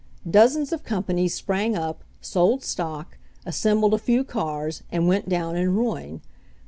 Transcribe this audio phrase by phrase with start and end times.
[0.27, 5.75] Dozens of companies sprang up, sold stock, assembled a few cars, and went down in
[5.75, 6.21] ruin.